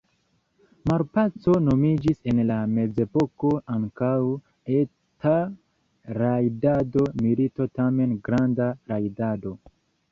[0.91, 4.15] Malpaco nomiĝis en la mezepoko ankaŭ
[4.81, 5.37] „eta
[6.23, 9.57] rajdado“, milito tamen „granda rajdado“.